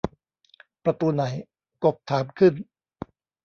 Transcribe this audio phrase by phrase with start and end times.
[0.83, 1.23] ประตูไหน
[1.83, 2.53] กบถามขึ้น